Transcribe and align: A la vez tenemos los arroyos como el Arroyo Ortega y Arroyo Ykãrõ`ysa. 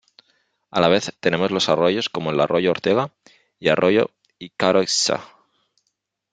A 0.71 0.79
la 0.81 0.87
vez 0.87 1.15
tenemos 1.19 1.51
los 1.51 1.69
arroyos 1.69 2.09
como 2.09 2.31
el 2.31 2.39
Arroyo 2.39 2.71
Ortega 2.71 3.11
y 3.59 3.69
Arroyo 3.69 4.09
Ykãrõ`ysa. 4.39 5.21